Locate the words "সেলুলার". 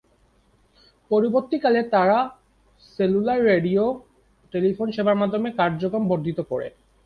2.89-3.39